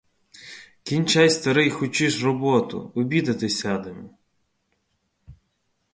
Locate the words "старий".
1.29-1.69